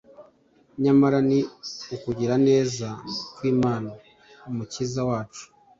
Nyamara 0.83 1.19
ni 1.29 1.39
ukugira 1.95 2.35
neza 2.47 2.87
kw’Imana 3.33 3.89
Umukiza 4.49 4.99
wacu 5.09 5.45